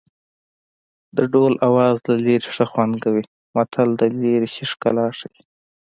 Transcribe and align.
د 1.17 1.19
ډول 1.33 1.53
آواز 1.67 1.95
له 2.07 2.13
لرې 2.25 2.37
ښه 2.55 2.65
خوند 2.71 2.93
کوي 3.03 3.23
متل 3.55 3.89
د 3.99 4.01
لرې 4.19 4.49
شي 4.53 4.65
ښکلا 4.71 5.07
ښيي 5.17 5.41